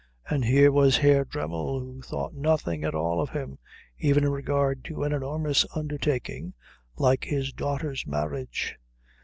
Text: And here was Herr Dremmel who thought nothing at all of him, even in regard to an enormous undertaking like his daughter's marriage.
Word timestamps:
And 0.27 0.43
here 0.43 0.71
was 0.71 0.97
Herr 0.97 1.23
Dremmel 1.23 1.79
who 1.79 2.01
thought 2.01 2.33
nothing 2.33 2.83
at 2.83 2.95
all 2.95 3.21
of 3.21 3.29
him, 3.29 3.59
even 3.99 4.23
in 4.23 4.31
regard 4.31 4.83
to 4.85 5.03
an 5.03 5.13
enormous 5.13 5.63
undertaking 5.75 6.55
like 6.95 7.23
his 7.25 7.53
daughter's 7.53 8.07
marriage. 8.07 8.79